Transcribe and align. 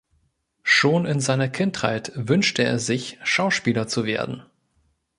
Schon 0.63 1.05
in 1.05 1.19
seiner 1.19 1.47
Kindheit 1.47 2.11
wünschte 2.15 2.63
er 2.63 2.79
sich, 2.79 3.19
Schauspieler 3.23 3.87
zu 3.87 4.03
werden. 4.03 4.41